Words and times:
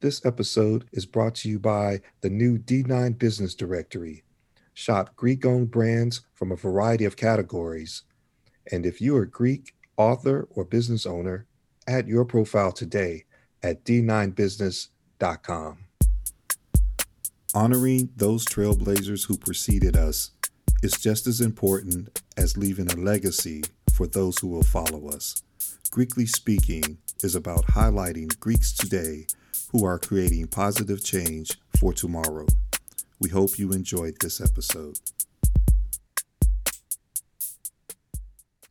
This 0.00 0.26
episode 0.26 0.84
is 0.92 1.06
brought 1.06 1.36
to 1.36 1.48
you 1.48 1.58
by 1.58 2.02
the 2.20 2.28
new 2.28 2.58
D9 2.58 3.18
Business 3.18 3.54
Directory. 3.54 4.24
Shop 4.74 5.16
Greek 5.16 5.46
owned 5.46 5.70
brands 5.70 6.20
from 6.34 6.52
a 6.52 6.56
variety 6.56 7.06
of 7.06 7.16
categories. 7.16 8.02
And 8.70 8.84
if 8.84 9.00
you're 9.00 9.22
a 9.22 9.28
Greek 9.28 9.74
author 9.96 10.48
or 10.50 10.66
business 10.66 11.06
owner, 11.06 11.46
add 11.88 12.08
your 12.08 12.26
profile 12.26 12.72
today 12.72 13.24
at 13.62 13.86
d9business.com. 13.86 15.78
Honoring 17.54 18.10
those 18.16 18.44
trailblazers 18.44 19.26
who 19.28 19.38
preceded 19.38 19.96
us 19.96 20.32
is 20.82 20.92
just 20.92 21.26
as 21.26 21.40
important 21.40 22.20
as 22.36 22.58
leaving 22.58 22.90
a 22.90 22.96
legacy 22.96 23.64
for 23.94 24.06
those 24.06 24.36
who 24.40 24.48
will 24.48 24.62
follow 24.62 25.08
us. 25.08 25.42
Greekly 25.90 26.28
Speaking 26.28 26.98
is 27.22 27.34
about 27.34 27.68
highlighting 27.68 28.38
Greeks 28.38 28.74
today 28.74 29.26
who 29.76 29.84
are 29.84 29.98
creating 29.98 30.46
positive 30.46 31.04
change 31.04 31.50
for 31.78 31.92
tomorrow. 31.92 32.46
We 33.20 33.28
hope 33.28 33.58
you 33.58 33.72
enjoyed 33.72 34.16
this 34.20 34.40
episode. 34.40 34.98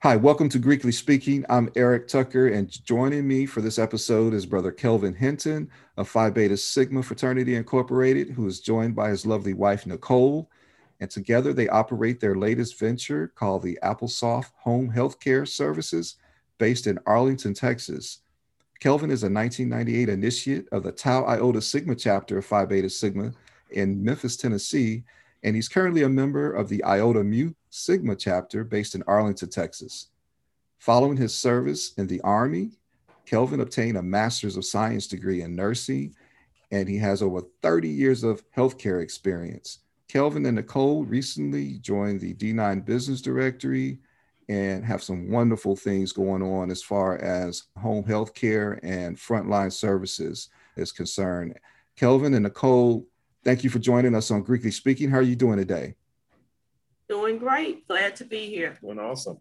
Hi, 0.01 0.15
welcome 0.15 0.49
to 0.49 0.57
Greekly 0.57 0.91
Speaking. 0.91 1.45
I'm 1.47 1.69
Eric 1.75 2.07
Tucker, 2.07 2.47
and 2.47 2.83
joining 2.85 3.27
me 3.27 3.45
for 3.45 3.61
this 3.61 3.77
episode 3.77 4.33
is 4.33 4.47
Brother 4.47 4.71
Kelvin 4.71 5.13
Hinton 5.13 5.69
of 5.95 6.09
Phi 6.09 6.31
Beta 6.31 6.57
Sigma 6.57 7.03
Fraternity 7.03 7.53
Incorporated, 7.53 8.31
who 8.31 8.47
is 8.47 8.59
joined 8.59 8.95
by 8.95 9.09
his 9.09 9.27
lovely 9.27 9.53
wife, 9.53 9.85
Nicole. 9.85 10.49
And 11.01 11.11
together 11.11 11.53
they 11.53 11.69
operate 11.69 12.19
their 12.19 12.35
latest 12.35 12.79
venture 12.79 13.27
called 13.35 13.61
the 13.61 13.77
Applesoft 13.83 14.53
Home 14.63 14.91
Healthcare 14.91 15.47
Services 15.47 16.15
based 16.57 16.87
in 16.87 16.97
Arlington, 17.05 17.53
Texas. 17.53 18.21
Kelvin 18.79 19.09
is 19.09 19.23
a 19.23 19.29
1998 19.29 20.09
initiate 20.09 20.67
of 20.69 20.83
the 20.83 20.91
Tau 20.91 21.25
Iota 21.25 21.61
Sigma 21.61 21.95
chapter 21.95 22.37
of 22.37 22.45
Phi 22.45 22.65
Beta 22.65 22.89
Sigma 22.89 23.31
in 23.71 24.03
Memphis, 24.03 24.35
Tennessee, 24.37 25.03
and 25.43 25.55
he's 25.55 25.69
currently 25.69 26.03
a 26.03 26.09
member 26.09 26.51
of 26.51 26.69
the 26.69 26.83
Iota 26.83 27.23
Mu 27.23 27.53
Sigma 27.69 28.15
chapter 28.15 28.63
based 28.63 28.95
in 28.95 29.03
Arlington, 29.07 29.49
Texas. 29.49 30.07
Following 30.79 31.17
his 31.17 31.33
service 31.33 31.93
in 31.97 32.07
the 32.07 32.21
Army, 32.21 32.71
Kelvin 33.25 33.61
obtained 33.61 33.97
a 33.97 34.03
Master's 34.03 34.57
of 34.57 34.65
Science 34.65 35.07
degree 35.07 35.41
in 35.41 35.55
nursing, 35.55 36.15
and 36.71 36.87
he 36.87 36.97
has 36.97 37.21
over 37.21 37.41
30 37.61 37.87
years 37.89 38.23
of 38.23 38.43
healthcare 38.51 39.01
experience. 39.01 39.79
Kelvin 40.07 40.45
and 40.45 40.55
Nicole 40.55 41.03
recently 41.05 41.79
joined 41.79 42.19
the 42.19 42.33
D9 42.33 42.85
Business 42.85 43.21
Directory 43.21 43.99
and 44.47 44.85
have 44.85 45.01
some 45.01 45.29
wonderful 45.29 45.75
things 45.75 46.11
going 46.11 46.41
on 46.41 46.69
as 46.71 46.83
far 46.83 47.17
as 47.17 47.63
home 47.77 48.05
health 48.05 48.33
care 48.33 48.79
and 48.83 49.17
frontline 49.17 49.71
services 49.71 50.49
is 50.75 50.91
concerned. 50.91 51.57
Kelvin 51.95 52.33
and 52.33 52.43
Nicole, 52.43 53.07
thank 53.43 53.63
you 53.63 53.69
for 53.69 53.79
joining 53.79 54.15
us 54.15 54.31
on 54.31 54.43
Greekly 54.43 54.73
Speaking. 54.73 55.09
How 55.09 55.17
are 55.17 55.23
you 55.23 55.35
doing 55.35 55.57
today? 55.57 55.95
Doing 57.07 57.37
great. 57.37 57.87
Glad 57.87 58.15
to 58.17 58.25
be 58.25 58.47
here. 58.47 58.77
Doing 58.81 58.99
awesome. 58.99 59.37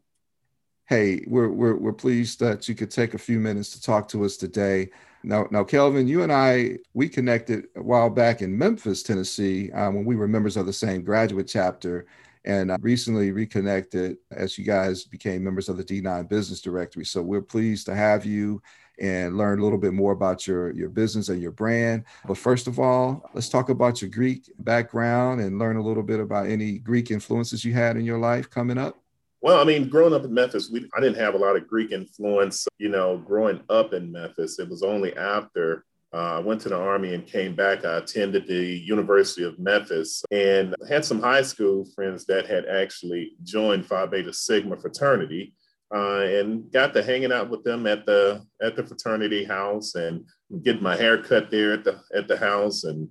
Hey, 0.86 1.24
we're, 1.26 1.48
we're, 1.48 1.76
we're 1.76 1.92
pleased 1.92 2.40
that 2.40 2.68
you 2.68 2.74
could 2.74 2.90
take 2.90 3.14
a 3.14 3.18
few 3.18 3.40
minutes 3.40 3.70
to 3.70 3.80
talk 3.80 4.06
to 4.08 4.24
us 4.24 4.36
today. 4.36 4.90
Now, 5.22 5.48
now, 5.50 5.64
Kelvin, 5.64 6.06
you 6.06 6.22
and 6.22 6.30
I, 6.30 6.78
we 6.92 7.08
connected 7.08 7.68
a 7.74 7.82
while 7.82 8.10
back 8.10 8.42
in 8.42 8.56
Memphis, 8.56 9.02
Tennessee, 9.02 9.72
um, 9.72 9.94
when 9.94 10.04
we 10.04 10.16
were 10.16 10.28
members 10.28 10.58
of 10.58 10.66
the 10.66 10.72
same 10.74 11.02
graduate 11.02 11.48
chapter 11.48 12.06
and 12.44 12.70
I 12.70 12.76
recently 12.80 13.32
reconnected 13.32 14.18
as 14.30 14.58
you 14.58 14.64
guys 14.64 15.04
became 15.04 15.42
members 15.42 15.68
of 15.68 15.76
the 15.76 15.84
D9 15.84 16.28
Business 16.28 16.60
Directory. 16.60 17.04
So 17.04 17.22
we're 17.22 17.42
pleased 17.42 17.86
to 17.86 17.94
have 17.94 18.26
you 18.26 18.62
and 19.00 19.36
learn 19.36 19.58
a 19.58 19.62
little 19.62 19.78
bit 19.78 19.92
more 19.92 20.12
about 20.12 20.46
your, 20.46 20.70
your 20.72 20.88
business 20.88 21.28
and 21.28 21.42
your 21.42 21.50
brand. 21.50 22.04
But 22.26 22.38
first 22.38 22.66
of 22.66 22.78
all, 22.78 23.28
let's 23.34 23.48
talk 23.48 23.68
about 23.70 24.02
your 24.02 24.10
Greek 24.10 24.50
background 24.58 25.40
and 25.40 25.58
learn 25.58 25.76
a 25.76 25.82
little 25.82 26.02
bit 26.02 26.20
about 26.20 26.46
any 26.46 26.78
Greek 26.78 27.10
influences 27.10 27.64
you 27.64 27.72
had 27.72 27.96
in 27.96 28.04
your 28.04 28.18
life 28.18 28.50
coming 28.50 28.78
up. 28.78 28.98
Well, 29.40 29.60
I 29.60 29.64
mean, 29.64 29.88
growing 29.88 30.14
up 30.14 30.24
in 30.24 30.32
Memphis, 30.32 30.70
we, 30.70 30.88
I 30.96 31.00
didn't 31.00 31.18
have 31.18 31.34
a 31.34 31.38
lot 31.38 31.56
of 31.56 31.68
Greek 31.68 31.92
influence. 31.92 32.66
You 32.78 32.88
know, 32.88 33.18
growing 33.18 33.60
up 33.68 33.92
in 33.92 34.10
Memphis, 34.10 34.58
it 34.58 34.68
was 34.68 34.82
only 34.82 35.14
after 35.16 35.84
uh, 36.14 36.36
I 36.36 36.38
went 36.38 36.60
to 36.60 36.68
the 36.68 36.76
Army 36.76 37.12
and 37.12 37.26
came 37.26 37.56
back. 37.56 37.84
I 37.84 37.96
attended 37.96 38.46
the 38.46 38.78
University 38.78 39.42
of 39.42 39.58
Memphis 39.58 40.22
and 40.30 40.74
had 40.88 41.04
some 41.04 41.20
high 41.20 41.42
school 41.42 41.84
friends 41.94 42.24
that 42.26 42.46
had 42.46 42.66
actually 42.66 43.32
joined 43.42 43.86
Phi 43.86 44.06
Beta 44.06 44.32
Sigma 44.32 44.76
fraternity. 44.76 45.54
Uh, 45.94 46.20
and 46.22 46.72
got 46.72 46.92
to 46.92 47.02
hanging 47.02 47.30
out 47.30 47.50
with 47.50 47.62
them 47.62 47.86
at 47.86 48.04
the 48.06 48.44
at 48.62 48.74
the 48.74 48.82
fraternity 48.82 49.44
house 49.44 49.94
and 49.94 50.24
getting 50.62 50.82
my 50.82 50.96
hair 50.96 51.22
cut 51.22 51.50
there 51.50 51.74
at 51.74 51.84
the 51.84 52.00
at 52.14 52.26
the 52.26 52.36
house 52.36 52.84
and 52.84 53.08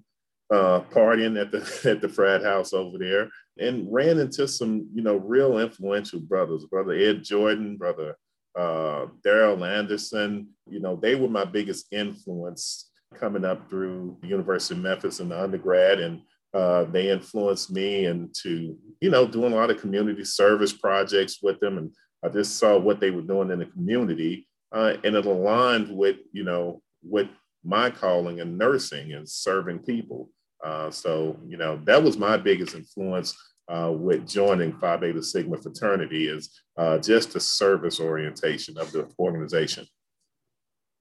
uh, 0.51 0.81
partying 0.91 1.39
at 1.39 1.51
the 1.51 1.89
at 1.89 2.01
the 2.01 2.09
frat 2.09 2.43
house 2.43 2.73
over 2.73 2.97
there 2.97 3.29
and 3.59 3.87
ran 3.91 4.19
into 4.19 4.47
some 4.47 4.87
you 4.93 5.01
know 5.01 5.15
real 5.15 5.59
influential 5.59 6.19
brothers 6.19 6.65
brother 6.65 6.93
ed 6.93 7.23
jordan 7.23 7.77
brother 7.77 8.17
uh, 8.57 9.05
daryl 9.25 9.65
anderson 9.65 10.47
you 10.67 10.79
know 10.79 10.95
they 10.95 11.15
were 11.15 11.29
my 11.29 11.45
biggest 11.45 11.85
influence 11.91 12.91
coming 13.13 13.45
up 13.45 13.69
through 13.69 14.17
the 14.21 14.27
University 14.27 14.75
of 14.75 14.81
Memphis 14.81 15.19
in 15.19 15.29
the 15.29 15.41
undergrad, 15.41 15.99
and 15.99 16.21
uh, 16.53 16.85
they 16.85 17.09
influenced 17.09 17.71
me 17.71 18.05
into, 18.05 18.77
you 19.01 19.09
know, 19.09 19.25
doing 19.25 19.53
a 19.53 19.55
lot 19.55 19.71
of 19.71 19.81
community 19.81 20.23
service 20.23 20.73
projects 20.73 21.39
with 21.41 21.59
them. 21.59 21.77
And 21.77 21.91
I 22.23 22.29
just 22.29 22.57
saw 22.57 22.77
what 22.77 22.99
they 22.99 23.11
were 23.11 23.21
doing 23.21 23.51
in 23.51 23.59
the 23.59 23.65
community, 23.65 24.47
uh, 24.71 24.95
and 25.03 25.15
it 25.15 25.25
aligned 25.25 25.95
with, 25.95 26.17
you 26.31 26.43
know, 26.43 26.81
with 27.01 27.27
my 27.63 27.89
calling 27.89 28.39
in 28.39 28.57
nursing 28.57 29.13
and 29.13 29.27
serving 29.27 29.79
people. 29.79 30.29
Uh, 30.63 30.89
so, 30.91 31.37
you 31.47 31.57
know, 31.57 31.79
that 31.85 32.01
was 32.01 32.17
my 32.17 32.37
biggest 32.37 32.75
influence 32.75 33.35
uh, 33.67 33.91
with 33.91 34.27
joining 34.27 34.77
Phi 34.77 34.97
Beta 34.97 35.23
Sigma 35.23 35.57
fraternity 35.57 36.27
is 36.27 36.49
uh, 36.77 36.97
just 36.97 37.33
the 37.33 37.39
service 37.39 37.99
orientation 37.99 38.77
of 38.77 38.91
the 38.91 39.09
organization. 39.19 39.85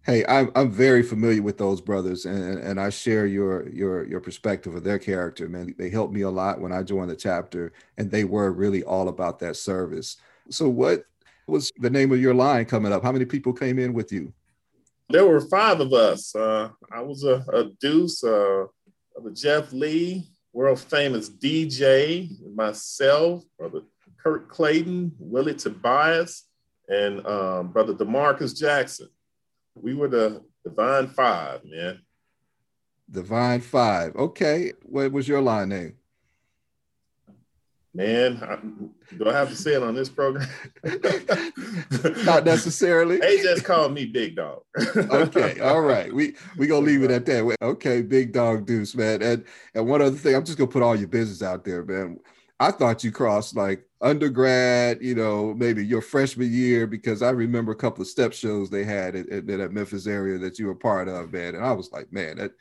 Hey, 0.05 0.25
I'm 0.27 0.51
I'm 0.57 0.71
very 0.71 1.05
familiar 1.05 1.43
with 1.43 1.59
those 1.59 1.81
brothers, 1.81 2.27
and 2.27 2.59
and 2.59 2.81
I 2.81 2.91
share 2.91 3.25
your 3.25 3.69
your 3.69 4.05
your 4.05 4.21
perspective 4.21 4.75
of 4.75 4.83
their 4.83 4.99
character. 4.99 5.49
Man, 5.49 5.77
they 5.79 5.91
helped 5.91 6.13
me 6.13 6.23
a 6.23 6.31
lot 6.31 6.61
when 6.61 6.73
I 6.73 6.83
joined 6.83 7.11
the 7.11 7.17
chapter, 7.17 7.73
and 7.97 8.11
they 8.11 8.25
were 8.25 8.51
really 8.51 8.83
all 8.83 9.09
about 9.09 9.39
that 9.41 9.55
service. 9.55 10.17
So, 10.51 10.69
what 10.69 11.05
was 11.47 11.71
the 11.79 11.91
name 11.91 12.11
of 12.11 12.21
your 12.21 12.35
line 12.35 12.65
coming 12.65 12.93
up? 12.93 13.05
How 13.05 13.13
many 13.13 13.27
people 13.27 13.53
came 13.53 13.79
in 13.79 13.93
with 13.93 14.11
you? 14.11 14.33
There 15.09 15.27
were 15.27 15.41
five 15.41 15.79
of 15.79 15.93
us. 15.93 16.35
Uh, 16.35 16.71
I 16.91 17.01
was 17.01 17.23
a, 17.23 17.45
a 17.53 17.71
deuce 17.81 18.25
uh, 18.25 18.65
of 19.17 19.27
a 19.27 19.31
Jeff 19.31 19.73
Lee, 19.73 20.27
world 20.53 20.81
famous 20.81 21.31
DJ, 21.31 22.29
myself, 22.57 23.45
brother 23.57 23.83
Kurt 24.21 24.49
Clayton, 24.49 25.13
Willie 25.21 25.55
Tobias, 25.55 26.49
and 26.89 27.25
um, 27.25 27.69
brother 27.69 27.95
Demarcus 27.95 28.59
Jackson 28.59 29.09
we 29.75 29.95
were 29.95 30.09
the 30.09 30.43
Divine 30.65 31.09
Five, 31.09 31.65
man. 31.65 32.01
Divine 33.11 33.61
Five. 33.61 34.17
Okay. 34.17 34.73
What 34.83 35.13
was 35.13 35.29
your 35.29 35.41
line 35.41 35.71
name? 35.71 35.95
Man, 37.95 38.43
I, 38.43 38.57
do 39.19 39.29
I 39.29 39.35
have 39.35 39.51
to 39.51 39.57
say 39.57 39.75
it 39.75 39.83
on 39.83 39.95
this 39.95 40.09
program? 40.09 40.49
Not 42.25 42.47
necessarily. 42.47 43.19
They 43.19 43.43
just 43.43 43.65
called 43.65 43.93
me 43.93 44.07
Big 44.07 44.35
Dog. 44.37 44.63
okay, 44.97 45.61
all 45.61 45.83
right. 45.83 46.11
We 46.13 46.35
we 46.57 46.67
gonna 46.67 46.87
leave 46.87 47.03
it 47.03 47.11
at 47.11 47.27
that. 47.27 47.57
Okay, 47.61 48.01
Big 48.01 48.33
Dog 48.33 48.65
Deuce, 48.65 48.95
man. 48.95 49.21
And 49.21 49.45
and 49.75 49.87
one 49.87 50.01
other 50.01 50.17
thing, 50.17 50.35
I'm 50.35 50.45
just 50.45 50.57
gonna 50.57 50.71
put 50.71 50.83
all 50.83 50.97
your 50.97 51.09
business 51.09 51.43
out 51.43 51.65
there, 51.65 51.85
man. 51.85 52.19
I 52.63 52.71
thought 52.71 53.03
you 53.03 53.11
crossed 53.11 53.57
like 53.57 53.85
undergrad, 54.01 55.03
you 55.03 55.17
know, 55.17 55.53
maybe 55.53 55.85
your 55.85 56.01
freshman 56.01 56.53
year, 56.53 56.87
because 56.87 57.21
I 57.21 57.31
remember 57.31 57.73
a 57.73 57.77
couple 57.77 58.03
of 58.03 58.09
step 58.09 58.33
shows 58.33 58.71
they 58.71 58.85
had 58.85 59.17
at, 59.17 59.29
at, 59.31 59.51
at 59.51 59.73
Memphis 59.73 60.07
area 60.07 60.39
that 60.39 60.61
you 60.61 60.67
were 60.67 60.75
part 60.77 61.09
of, 61.09 61.33
man. 61.33 61.57
And 61.57 61.65
I 61.65 61.73
was 61.73 61.91
like, 61.91 62.13
man, 62.13 62.37
that 62.37 62.53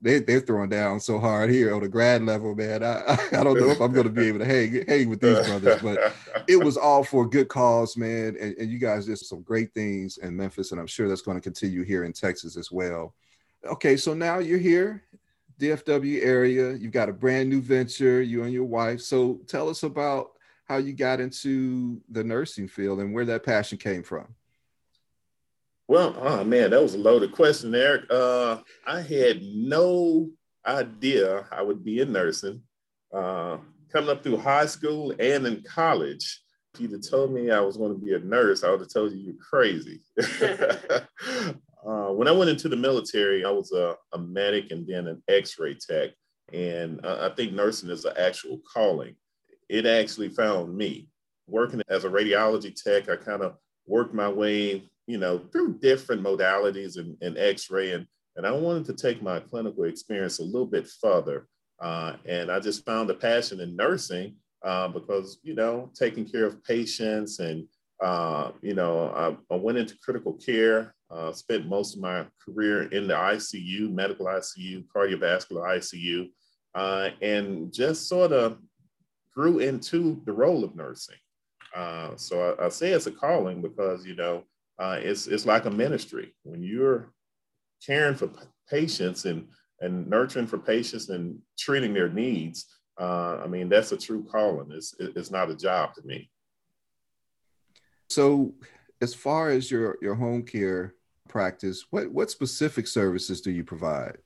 they, 0.00 0.20
they're 0.20 0.40
throwing 0.40 0.70
down 0.70 1.00
so 1.00 1.18
hard 1.18 1.50
here 1.50 1.74
on 1.74 1.82
the 1.82 1.88
grad 1.88 2.22
level, 2.22 2.54
man. 2.54 2.82
I, 2.82 3.02
I 3.32 3.44
don't 3.44 3.60
know 3.60 3.68
if 3.68 3.78
I'm 3.82 3.92
going 3.92 4.06
to 4.06 4.10
be 4.10 4.28
able 4.28 4.38
to 4.38 4.46
hang, 4.46 4.86
hang 4.88 5.10
with 5.10 5.20
these 5.20 5.46
brothers, 5.46 5.82
but 5.82 6.14
it 6.48 6.56
was 6.56 6.78
all 6.78 7.04
for 7.04 7.24
a 7.24 7.28
good 7.28 7.48
cause, 7.48 7.94
man. 7.94 8.34
And, 8.40 8.56
and 8.56 8.70
you 8.70 8.78
guys 8.78 9.04
did 9.04 9.18
some 9.18 9.42
great 9.42 9.74
things 9.74 10.16
in 10.16 10.34
Memphis, 10.34 10.72
and 10.72 10.80
I'm 10.80 10.86
sure 10.86 11.10
that's 11.10 11.20
going 11.20 11.36
to 11.36 11.42
continue 11.42 11.84
here 11.84 12.04
in 12.04 12.14
Texas 12.14 12.56
as 12.56 12.72
well. 12.72 13.14
Okay, 13.66 13.98
so 13.98 14.14
now 14.14 14.38
you're 14.38 14.58
here, 14.58 15.04
DFW 15.58 16.24
area. 16.24 16.72
You've 16.72 16.92
got 16.92 17.08
a 17.08 17.12
brand 17.12 17.48
new 17.48 17.60
venture, 17.60 18.22
you 18.22 18.44
and 18.44 18.52
your 18.52 18.64
wife. 18.64 19.00
So 19.00 19.40
tell 19.46 19.68
us 19.68 19.82
about 19.82 20.30
how 20.64 20.76
you 20.78 20.92
got 20.92 21.20
into 21.20 22.00
the 22.10 22.24
nursing 22.24 22.68
field 22.68 23.00
and 23.00 23.12
where 23.12 23.24
that 23.26 23.44
passion 23.44 23.78
came 23.78 24.02
from. 24.02 24.34
Well, 25.88 26.16
oh 26.18 26.44
man, 26.44 26.70
that 26.70 26.82
was 26.82 26.94
a 26.94 26.98
loaded 26.98 27.32
question, 27.32 27.74
Eric. 27.74 28.04
Uh, 28.10 28.58
I 28.86 29.00
had 29.00 29.42
no 29.42 30.30
idea 30.64 31.46
I 31.50 31.62
would 31.62 31.84
be 31.84 32.00
in 32.00 32.12
nursing. 32.12 32.62
Uh, 33.12 33.58
coming 33.92 34.10
up 34.10 34.22
through 34.22 34.38
high 34.38 34.66
school 34.66 35.12
and 35.18 35.46
in 35.46 35.62
college, 35.62 36.40
if 36.72 36.80
you'd 36.80 36.92
have 36.92 37.06
told 37.08 37.32
me 37.32 37.50
I 37.50 37.60
was 37.60 37.76
going 37.76 37.92
to 37.92 37.98
be 37.98 38.14
a 38.14 38.18
nurse, 38.18 38.64
I 38.64 38.70
would 38.70 38.80
have 38.80 38.92
told 38.92 39.12
you 39.12 39.18
you're 39.18 39.34
crazy. 39.34 40.00
Uh, 41.86 42.12
when 42.12 42.28
I 42.28 42.32
went 42.32 42.50
into 42.50 42.68
the 42.68 42.76
military, 42.76 43.44
I 43.44 43.50
was 43.50 43.72
a, 43.72 43.96
a 44.12 44.18
medic 44.18 44.70
and 44.70 44.86
then 44.86 45.08
an 45.08 45.22
X-ray 45.28 45.74
tech, 45.74 46.10
and 46.52 47.00
I, 47.04 47.26
I 47.26 47.34
think 47.34 47.52
nursing 47.52 47.90
is 47.90 48.04
an 48.04 48.14
actual 48.16 48.60
calling. 48.72 49.16
It 49.68 49.86
actually 49.86 50.28
found 50.28 50.76
me 50.76 51.08
working 51.46 51.82
as 51.88 52.04
a 52.04 52.08
radiology 52.08 52.74
tech. 52.74 53.08
I 53.08 53.16
kind 53.16 53.42
of 53.42 53.56
worked 53.86 54.14
my 54.14 54.28
way, 54.28 54.88
you 55.06 55.18
know, 55.18 55.38
through 55.50 55.78
different 55.80 56.22
modalities 56.22 56.98
and, 56.98 57.16
and 57.20 57.36
X-ray, 57.36 57.92
and 57.92 58.06
and 58.36 58.46
I 58.46 58.52
wanted 58.52 58.86
to 58.86 58.94
take 58.94 59.22
my 59.22 59.40
clinical 59.40 59.84
experience 59.84 60.38
a 60.38 60.44
little 60.44 60.66
bit 60.66 60.88
further. 61.00 61.48
Uh, 61.80 62.16
and 62.26 62.50
I 62.50 62.60
just 62.60 62.84
found 62.84 63.10
a 63.10 63.14
passion 63.14 63.60
in 63.60 63.76
nursing 63.76 64.36
uh, 64.64 64.88
because, 64.88 65.38
you 65.42 65.54
know, 65.54 65.90
taking 65.94 66.24
care 66.24 66.46
of 66.46 66.62
patients 66.64 67.40
and, 67.40 67.66
uh, 68.02 68.52
you 68.62 68.74
know, 68.74 69.10
I, 69.10 69.54
I, 69.54 69.56
went 69.56 69.78
into 69.78 69.98
critical 70.02 70.32
care, 70.32 70.94
uh, 71.12 71.32
spent 71.32 71.68
most 71.68 71.96
of 71.96 72.02
my 72.02 72.26
career 72.44 72.84
in 72.84 73.06
the 73.06 73.14
ICU, 73.14 73.92
medical 73.92 74.26
ICU, 74.26 74.84
cardiovascular 74.94 75.76
ICU, 75.76 76.28
uh, 76.74 77.10
and 77.20 77.72
just 77.72 78.08
sort 78.08 78.32
of 78.32 78.58
grew 79.34 79.58
into 79.58 80.22
the 80.24 80.32
role 80.32 80.64
of 80.64 80.74
nursing. 80.74 81.16
Uh, 81.74 82.16
so 82.16 82.54
I, 82.58 82.66
I, 82.66 82.68
say 82.68 82.90
it's 82.92 83.06
a 83.06 83.10
calling 83.10 83.62
because, 83.62 84.06
you 84.06 84.14
know, 84.14 84.44
it's, 84.78 85.26
it's 85.26 85.46
like 85.46 85.64
a 85.64 85.70
ministry. 85.70 86.34
When 86.42 86.62
you're 86.62 87.12
caring 87.86 88.14
for 88.14 88.30
patients 88.68 89.24
and 89.24 89.48
and 89.82 90.08
nurturing 90.08 90.46
for 90.46 90.58
patients 90.58 91.08
and 91.08 91.38
treating 91.58 91.92
their 91.92 92.08
needs, 92.08 92.66
uh, 93.00 93.40
I 93.42 93.48
mean, 93.48 93.68
that's 93.68 93.92
a 93.92 93.96
true 93.96 94.24
calling. 94.30 94.70
It's, 94.70 94.94
it's 94.98 95.30
not 95.30 95.50
a 95.50 95.56
job 95.56 95.92
to 95.94 96.02
me. 96.04 96.30
So, 98.08 98.54
as 99.00 99.12
far 99.12 99.50
as 99.50 99.70
your, 99.70 99.98
your 100.00 100.14
home 100.14 100.44
care 100.44 100.94
practice, 101.32 101.86
what, 101.88 102.12
what 102.12 102.30
specific 102.30 102.86
services 102.86 103.40
do 103.40 103.50
you 103.50 103.64
provide? 103.64 104.18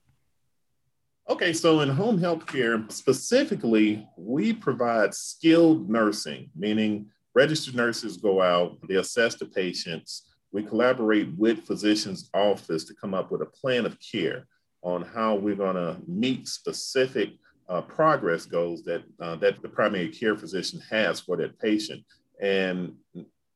Okay, 1.29 1.53
so 1.53 1.79
in 1.79 1.89
home 1.89 2.19
health 2.19 2.45
care, 2.45 2.83
specifically, 2.89 4.05
we 4.17 4.51
provide 4.51 5.13
skilled 5.13 5.89
nursing, 5.89 6.49
meaning 6.55 7.07
registered 7.33 7.75
nurses 7.75 8.17
go 8.17 8.41
out, 8.41 8.77
they 8.87 8.95
assess 8.95 9.35
the 9.35 9.45
patients, 9.45 10.27
we 10.51 10.63
collaborate 10.63 11.29
with 11.37 11.65
physicians' 11.65 12.29
office 12.33 12.83
to 12.85 12.93
come 12.93 13.13
up 13.13 13.31
with 13.31 13.41
a 13.41 13.45
plan 13.45 13.85
of 13.85 13.97
care 13.99 14.45
on 14.81 15.01
how 15.01 15.35
we're 15.35 15.55
going 15.55 15.75
to 15.75 15.97
meet 16.07 16.47
specific 16.47 17.29
uh, 17.69 17.81
progress 17.81 18.45
goals 18.45 18.83
that 18.83 19.03
uh, 19.19 19.35
that 19.35 19.61
the 19.61 19.67
primary 19.67 20.07
care 20.07 20.37
physician 20.37 20.81
has 20.89 21.19
for 21.19 21.35
that 21.35 21.59
patient. 21.59 22.01
And 22.41 22.93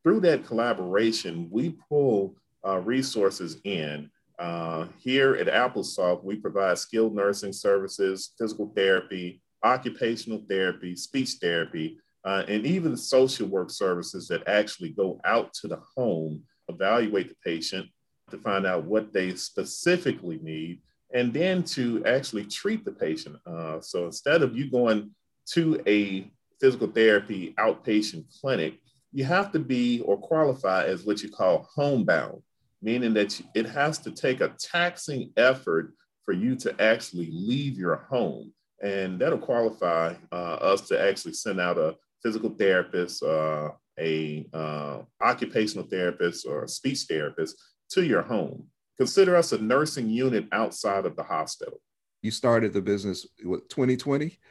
through 0.03 0.19
that 0.21 0.45
collaboration, 0.45 1.47
we 1.49 1.77
pull 1.87 2.35
uh, 2.65 2.79
resources 2.79 3.57
in. 3.63 4.09
Uh, 4.39 4.87
here 4.97 5.35
at 5.35 5.47
AppleSoft, 5.47 6.23
we 6.23 6.35
provide 6.35 6.77
skilled 6.77 7.15
nursing 7.15 7.53
services, 7.53 8.33
physical 8.37 8.71
therapy, 8.75 9.41
occupational 9.63 10.41
therapy, 10.49 10.95
speech 10.95 11.33
therapy, 11.41 11.99
uh, 12.23 12.43
and 12.47 12.65
even 12.65 12.97
social 12.97 13.47
work 13.47 13.69
services 13.69 14.27
that 14.27 14.47
actually 14.47 14.89
go 14.89 15.19
out 15.25 15.53
to 15.53 15.67
the 15.67 15.79
home 15.95 16.43
evaluate 16.71 17.29
the 17.29 17.35
patient 17.43 17.87
to 18.29 18.37
find 18.37 18.65
out 18.65 18.85
what 18.85 19.13
they 19.13 19.35
specifically 19.35 20.39
need, 20.41 20.81
and 21.13 21.33
then 21.33 21.63
to 21.63 22.03
actually 22.05 22.45
treat 22.45 22.85
the 22.85 22.91
patient. 22.91 23.35
Uh, 23.45 23.79
so 23.81 24.05
instead 24.05 24.41
of 24.41 24.55
you 24.55 24.71
going 24.71 25.11
to 25.45 25.81
a 25.85 26.31
physical 26.59 26.87
therapy 26.87 27.53
outpatient 27.59 28.23
clinic, 28.39 28.79
you 29.11 29.25
have 29.25 29.51
to 29.51 29.59
be 29.59 30.01
or 30.01 30.17
qualify 30.17 30.85
as 30.85 31.03
what 31.03 31.21
you 31.21 31.29
call 31.29 31.67
homebound, 31.75 32.41
meaning 32.81 33.13
that 33.13 33.39
it 33.53 33.65
has 33.67 33.99
to 33.99 34.11
take 34.11 34.41
a 34.41 34.53
taxing 34.59 35.31
effort 35.37 35.93
for 36.25 36.33
you 36.33 36.55
to 36.55 36.81
actually 36.81 37.29
leave 37.31 37.77
your 37.77 37.97
home. 38.09 38.53
And 38.83 39.19
that'll 39.19 39.37
qualify 39.37 40.15
uh, 40.31 40.35
us 40.35 40.81
to 40.87 40.99
actually 40.99 41.33
send 41.33 41.59
out 41.59 41.77
a 41.77 41.95
physical 42.23 42.49
therapist, 42.49 43.21
uh, 43.23 43.69
a 43.99 44.47
uh, 44.53 44.99
occupational 45.21 45.85
therapist 45.85 46.45
or 46.47 46.63
a 46.63 46.67
speech 46.67 47.01
therapist 47.07 47.55
to 47.91 48.03
your 48.03 48.21
home. 48.21 48.67
Consider 48.97 49.35
us 49.35 49.51
a 49.51 49.57
nursing 49.57 50.09
unit 50.09 50.47
outside 50.51 51.05
of 51.05 51.15
the 51.15 51.23
hospital. 51.23 51.79
You 52.21 52.31
started 52.31 52.73
the 52.73 52.81
business 52.81 53.27
what 53.43 53.69
2020? 53.69 54.39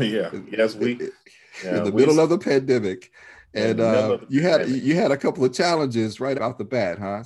Yeah. 0.00 0.30
Yes, 0.48 0.76
we 0.76 1.10
yeah, 1.64 1.78
in 1.78 1.84
the 1.84 1.90
we, 1.90 2.02
middle 2.02 2.20
of 2.20 2.28
the 2.28 2.38
pandemic, 2.38 3.10
and 3.54 3.80
uh, 3.80 4.18
you 4.28 4.42
had 4.42 4.68
you 4.68 4.94
had 4.94 5.10
a 5.10 5.16
couple 5.16 5.44
of 5.44 5.52
challenges 5.52 6.20
right 6.20 6.38
off 6.38 6.58
the 6.58 6.64
bat, 6.64 6.98
huh? 6.98 7.24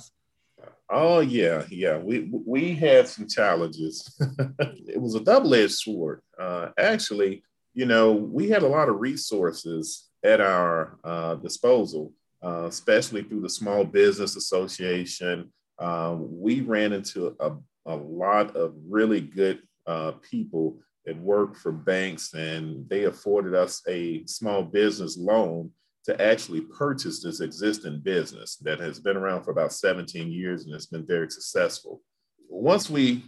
Oh 0.89 1.21
yeah, 1.21 1.63
yeah. 1.69 1.97
We 1.97 2.29
we 2.45 2.75
had 2.75 3.07
some 3.07 3.27
challenges. 3.27 4.15
it 4.59 5.01
was 5.01 5.15
a 5.15 5.19
double 5.19 5.53
edged 5.55 5.73
sword. 5.73 6.21
Uh, 6.39 6.69
actually, 6.77 7.43
you 7.73 7.85
know, 7.85 8.11
we 8.11 8.49
had 8.49 8.63
a 8.63 8.67
lot 8.67 8.89
of 8.89 8.99
resources 8.99 10.09
at 10.23 10.39
our 10.39 10.97
uh, 11.03 11.35
disposal, 11.35 12.13
uh, 12.43 12.65
especially 12.67 13.23
through 13.23 13.41
the 13.41 13.49
Small 13.49 13.83
Business 13.83 14.35
Association. 14.35 15.51
Um, 15.79 16.27
we 16.29 16.61
ran 16.61 16.93
into 16.93 17.35
a, 17.39 17.51
a, 17.87 17.95
lot 17.95 18.55
of 18.55 18.75
really 18.87 19.19
good 19.19 19.63
uh, 19.87 20.11
people 20.21 20.77
that 21.05 21.17
work 21.17 21.55
for 21.55 21.71
banks, 21.71 22.33
and 22.33 22.87
they 22.87 23.05
afforded 23.05 23.55
us 23.55 23.81
a 23.87 24.23
small 24.27 24.63
business 24.63 25.17
loan 25.17 25.71
to 26.05 26.21
actually 26.21 26.61
purchase 26.61 27.23
this 27.23 27.39
existing 27.39 28.01
business 28.01 28.57
that 28.57 28.79
has 28.79 28.99
been 28.99 29.17
around 29.17 29.43
for 29.43 29.51
about 29.51 29.71
17 29.71 30.31
years 30.31 30.65
and 30.65 30.73
has 30.73 30.85
been 30.85 31.05
very 31.05 31.29
successful. 31.29 32.01
Once 32.49 32.89
we 32.89 33.23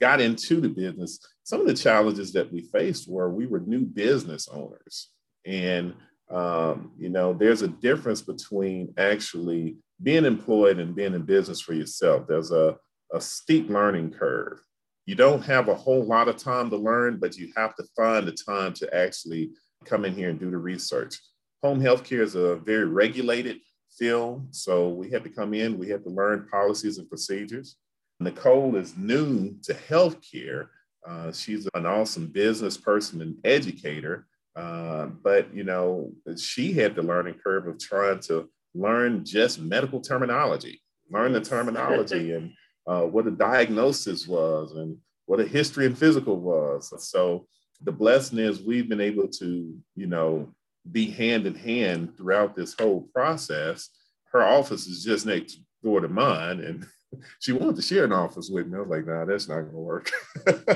got 0.00 0.20
into 0.20 0.60
the 0.60 0.68
business, 0.68 1.18
some 1.42 1.60
of 1.60 1.66
the 1.66 1.74
challenges 1.74 2.32
that 2.32 2.52
we 2.52 2.60
faced 2.60 3.08
were 3.08 3.30
we 3.30 3.46
were 3.46 3.60
new 3.60 3.84
business 3.84 4.48
owners. 4.48 5.08
And 5.44 5.94
um, 6.30 6.92
you 6.98 7.08
know, 7.08 7.32
there's 7.32 7.62
a 7.62 7.68
difference 7.68 8.22
between 8.22 8.92
actually 8.98 9.76
being 10.02 10.24
employed 10.24 10.78
and 10.78 10.94
being 10.94 11.14
in 11.14 11.22
business 11.22 11.60
for 11.60 11.72
yourself. 11.72 12.26
There's 12.28 12.52
a, 12.52 12.76
a 13.12 13.20
steep 13.20 13.68
learning 13.70 14.10
curve. 14.10 14.60
You 15.06 15.14
don't 15.14 15.42
have 15.44 15.68
a 15.68 15.74
whole 15.74 16.04
lot 16.04 16.28
of 16.28 16.36
time 16.36 16.68
to 16.70 16.76
learn, 16.76 17.18
but 17.18 17.36
you 17.36 17.50
have 17.56 17.74
to 17.76 17.84
find 17.96 18.28
the 18.28 18.32
time 18.32 18.74
to 18.74 18.94
actually 18.94 19.50
come 19.86 20.04
in 20.04 20.14
here 20.14 20.28
and 20.28 20.38
do 20.38 20.50
the 20.50 20.58
research. 20.58 21.16
Home 21.62 21.80
healthcare 21.80 22.20
is 22.20 22.34
a 22.34 22.56
very 22.56 22.84
regulated 22.84 23.58
field. 23.90 24.46
So 24.54 24.88
we 24.90 25.10
had 25.10 25.24
to 25.24 25.30
come 25.30 25.54
in, 25.54 25.78
we 25.78 25.88
had 25.88 26.04
to 26.04 26.10
learn 26.10 26.48
policies 26.50 26.98
and 26.98 27.08
procedures. 27.08 27.76
Nicole 28.20 28.76
is 28.76 28.96
new 28.96 29.56
to 29.64 29.74
healthcare. 29.74 30.68
Uh, 31.06 31.32
she's 31.32 31.68
an 31.74 31.86
awesome 31.86 32.26
business 32.26 32.76
person 32.76 33.22
and 33.22 33.36
educator. 33.44 34.26
Uh, 34.56 35.06
but 35.06 35.52
you 35.54 35.64
know, 35.64 36.12
she 36.36 36.72
had 36.72 36.94
the 36.94 37.02
learning 37.02 37.34
curve 37.42 37.66
of 37.66 37.78
trying 37.78 38.20
to 38.20 38.48
learn 38.74 39.24
just 39.24 39.60
medical 39.60 40.00
terminology, 40.00 40.80
learn 41.10 41.32
the 41.32 41.40
terminology 41.40 42.32
and 42.34 42.52
uh, 42.86 43.02
what 43.02 43.26
a 43.26 43.30
diagnosis 43.30 44.26
was 44.26 44.72
and 44.72 44.96
what 45.26 45.40
a 45.40 45.44
history 45.44 45.86
and 45.86 45.98
physical 45.98 46.40
was. 46.40 46.92
So 47.10 47.46
the 47.82 47.92
blessing 47.92 48.38
is 48.38 48.62
we've 48.62 48.88
been 48.88 49.00
able 49.00 49.28
to, 49.28 49.76
you 49.94 50.06
know, 50.06 50.52
be 50.92 51.10
hand 51.10 51.46
in 51.46 51.54
hand 51.54 52.16
throughout 52.16 52.56
this 52.56 52.74
whole 52.78 53.02
process. 53.14 53.88
Her 54.32 54.42
office 54.42 54.86
is 54.86 55.04
just 55.04 55.26
next 55.26 55.60
door 55.82 56.00
to 56.00 56.08
mine, 56.08 56.60
and 56.60 56.86
she 57.40 57.52
wanted 57.52 57.76
to 57.76 57.82
share 57.82 58.04
an 58.04 58.12
office 58.12 58.50
with 58.50 58.66
me. 58.66 58.76
I 58.76 58.80
was 58.80 58.88
like, 58.88 59.06
nah, 59.06 59.24
that's 59.24 59.48
not 59.48 59.62
gonna 59.62 59.78
work. 59.78 60.10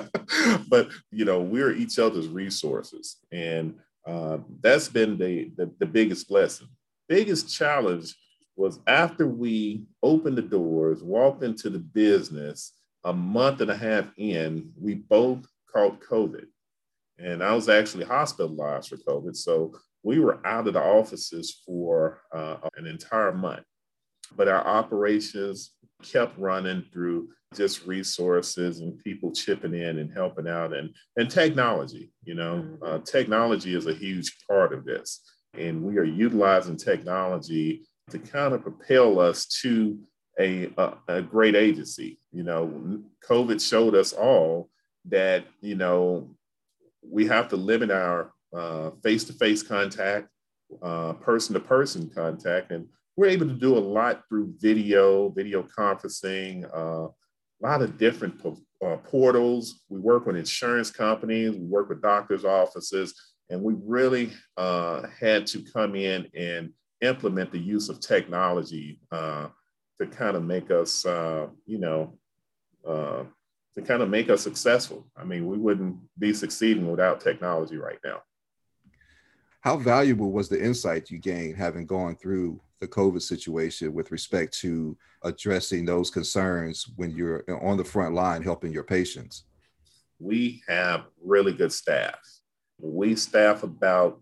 but 0.68 0.88
you 1.10 1.24
know, 1.24 1.40
we're 1.40 1.72
each 1.72 1.98
other's 1.98 2.28
resources. 2.28 3.16
And 3.30 3.74
uh, 4.06 4.38
that's 4.60 4.88
been 4.88 5.18
the, 5.18 5.52
the, 5.56 5.70
the 5.78 5.86
biggest 5.86 6.28
blessing. 6.28 6.68
Biggest 7.08 7.54
challenge 7.54 8.14
was 8.56 8.80
after 8.86 9.26
we 9.26 9.84
opened 10.02 10.36
the 10.36 10.42
doors, 10.42 11.02
walked 11.02 11.42
into 11.42 11.70
the 11.70 11.78
business, 11.78 12.72
a 13.04 13.12
month 13.12 13.60
and 13.60 13.70
a 13.70 13.76
half 13.76 14.06
in, 14.16 14.72
we 14.80 14.94
both 14.94 15.46
caught 15.72 16.00
COVID. 16.00 16.46
And 17.18 17.42
I 17.42 17.54
was 17.54 17.68
actually 17.68 18.04
hospitalized 18.04 18.88
for 18.88 18.96
COVID. 18.96 19.36
So 19.36 19.74
we 20.02 20.18
were 20.18 20.44
out 20.46 20.66
of 20.66 20.74
the 20.74 20.82
offices 20.82 21.62
for 21.64 22.22
uh, 22.34 22.56
an 22.76 22.86
entire 22.86 23.32
month. 23.32 23.64
But 24.36 24.48
our 24.48 24.66
operations 24.66 25.72
kept 26.02 26.38
running 26.38 26.84
through 26.92 27.28
just 27.54 27.86
resources 27.86 28.80
and 28.80 28.98
people 28.98 29.30
chipping 29.32 29.74
in 29.74 29.98
and 29.98 30.12
helping 30.12 30.48
out 30.48 30.74
and, 30.74 30.90
and 31.16 31.30
technology. 31.30 32.10
You 32.24 32.34
know, 32.34 32.64
mm-hmm. 32.64 32.84
uh, 32.84 32.98
technology 33.00 33.74
is 33.74 33.86
a 33.86 33.94
huge 33.94 34.36
part 34.48 34.72
of 34.72 34.84
this. 34.84 35.20
And 35.54 35.82
we 35.82 35.98
are 35.98 36.04
utilizing 36.04 36.76
technology 36.76 37.82
to 38.10 38.18
kind 38.18 38.54
of 38.54 38.62
propel 38.62 39.20
us 39.20 39.46
to 39.62 39.98
a, 40.40 40.70
a, 40.78 40.94
a 41.08 41.22
great 41.22 41.54
agency. 41.54 42.18
You 42.32 42.42
know, 42.42 43.02
COVID 43.28 43.60
showed 43.60 43.94
us 43.94 44.12
all 44.12 44.70
that, 45.06 45.44
you 45.60 45.74
know, 45.74 46.30
we 47.02 47.26
have 47.26 47.48
to 47.48 47.56
limit 47.56 47.90
our 47.90 48.31
face 49.02 49.24
to 49.24 49.32
face 49.32 49.62
contact, 49.62 50.28
person 51.20 51.54
to 51.54 51.60
person 51.60 52.10
contact, 52.14 52.70
and 52.70 52.86
we're 53.16 53.26
able 53.26 53.46
to 53.46 53.54
do 53.54 53.76
a 53.76 53.78
lot 53.78 54.22
through 54.28 54.54
video, 54.58 55.28
video 55.30 55.62
conferencing, 55.62 56.64
uh, 56.74 57.08
a 57.08 57.62
lot 57.62 57.82
of 57.82 57.98
different 57.98 58.40
uh, 58.84 58.96
portals. 58.96 59.80
We 59.88 60.00
work 60.00 60.26
with 60.26 60.36
insurance 60.36 60.90
companies, 60.90 61.52
we 61.52 61.66
work 61.66 61.88
with 61.88 62.02
doctors' 62.02 62.44
offices, 62.44 63.14
and 63.50 63.62
we 63.62 63.74
really 63.84 64.32
uh, 64.56 65.02
had 65.20 65.46
to 65.48 65.62
come 65.62 65.94
in 65.94 66.28
and 66.34 66.70
implement 67.02 67.52
the 67.52 67.58
use 67.58 67.88
of 67.88 68.00
technology 68.00 68.98
uh, 69.10 69.48
to 70.00 70.06
kind 70.06 70.36
of 70.36 70.44
make 70.44 70.70
us, 70.70 71.04
uh, 71.04 71.48
you 71.66 71.78
know, 71.78 72.18
uh, 72.88 73.24
to 73.74 73.82
kind 73.82 74.02
of 74.02 74.08
make 74.08 74.30
us 74.30 74.42
successful. 74.42 75.06
I 75.16 75.24
mean, 75.24 75.46
we 75.46 75.58
wouldn't 75.58 75.96
be 76.18 76.32
succeeding 76.32 76.90
without 76.90 77.20
technology 77.20 77.76
right 77.76 77.98
now. 78.04 78.22
How 79.62 79.76
valuable 79.76 80.32
was 80.32 80.48
the 80.48 80.62
insight 80.62 81.08
you 81.08 81.18
gained 81.18 81.56
having 81.56 81.86
gone 81.86 82.16
through 82.16 82.60
the 82.80 82.88
COVID 82.88 83.22
situation 83.22 83.94
with 83.94 84.10
respect 84.10 84.58
to 84.58 84.96
addressing 85.22 85.84
those 85.84 86.10
concerns 86.10 86.90
when 86.96 87.12
you're 87.12 87.44
on 87.62 87.76
the 87.76 87.84
front 87.84 88.12
line 88.12 88.42
helping 88.42 88.72
your 88.72 88.82
patients? 88.82 89.44
We 90.18 90.62
have 90.66 91.04
really 91.22 91.52
good 91.52 91.72
staff. 91.72 92.18
We 92.80 93.14
staff 93.14 93.62
about 93.62 94.20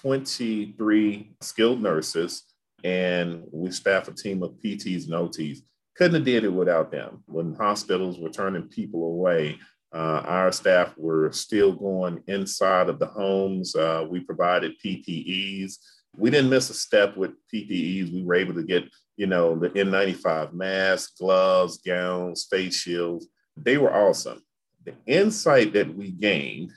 23 0.00 1.36
skilled 1.40 1.80
nurses 1.80 2.42
and 2.82 3.44
we 3.52 3.70
staff 3.70 4.08
a 4.08 4.12
team 4.12 4.42
of 4.42 4.54
PTs 4.64 5.04
and 5.04 5.12
OTs. 5.12 5.58
Couldn't 5.96 6.14
have 6.14 6.24
did 6.24 6.42
it 6.42 6.52
without 6.52 6.90
them. 6.90 7.22
When 7.26 7.54
hospitals 7.54 8.18
were 8.18 8.30
turning 8.30 8.64
people 8.64 9.04
away, 9.04 9.60
uh, 9.92 10.22
our 10.24 10.52
staff 10.52 10.94
were 10.96 11.32
still 11.32 11.72
going 11.72 12.22
inside 12.28 12.88
of 12.88 12.98
the 12.98 13.06
homes. 13.06 13.74
Uh, 13.74 14.06
we 14.08 14.20
provided 14.20 14.78
PPEs. 14.84 15.78
We 16.16 16.30
didn't 16.30 16.50
miss 16.50 16.70
a 16.70 16.74
step 16.74 17.16
with 17.16 17.32
PPEs. 17.52 18.12
We 18.12 18.22
were 18.22 18.34
able 18.34 18.54
to 18.54 18.62
get, 18.62 18.84
you 19.16 19.26
know, 19.26 19.58
the 19.58 19.70
N95 19.70 20.52
masks, 20.52 21.12
gloves, 21.18 21.78
gowns, 21.78 22.46
face 22.48 22.76
shields. 22.76 23.26
They 23.56 23.78
were 23.78 23.92
awesome. 23.92 24.42
The 24.84 24.94
insight 25.06 25.72
that 25.72 25.92
we 25.94 26.10
gained 26.10 26.72